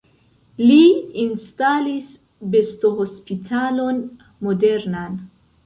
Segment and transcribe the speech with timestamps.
[0.69, 0.79] Li
[1.23, 2.09] instalis
[2.55, 4.03] bestohospitalon
[4.49, 5.25] modernan.